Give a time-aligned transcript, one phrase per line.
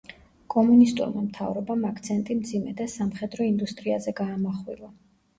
[0.51, 4.91] კომუნისტურმა მთავრობამ აქცენტი მძიმე და სამხედრო ინდუსტრიაზე გაამახვილა.